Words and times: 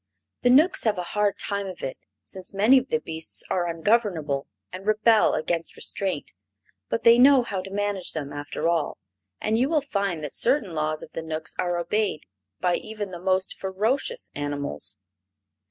The 0.41 0.49
Knooks 0.49 0.83
have 0.85 0.97
a 0.97 1.03
hard 1.13 1.37
time 1.37 1.67
of 1.67 1.83
it, 1.83 1.95
since 2.23 2.55
many 2.55 2.79
of 2.79 2.89
the 2.89 2.97
beasts 2.99 3.43
are 3.51 3.67
ungovernable 3.67 4.47
and 4.73 4.87
rebel 4.87 5.35
against 5.35 5.75
restraint. 5.75 6.33
But 6.89 7.03
they 7.03 7.19
know 7.19 7.43
how 7.43 7.61
to 7.61 7.69
manage 7.69 8.13
them, 8.13 8.33
after 8.33 8.67
all, 8.67 8.97
and 9.39 9.59
you 9.59 9.69
will 9.69 9.81
find 9.81 10.23
that 10.23 10.33
certain 10.33 10.73
laws 10.73 11.03
of 11.03 11.11
the 11.11 11.21
Knooks 11.21 11.53
are 11.59 11.77
obeyed 11.77 12.23
by 12.59 12.77
even 12.77 13.11
the 13.11 13.21
most 13.21 13.59
ferocious 13.59 14.27
animals. 14.33 14.97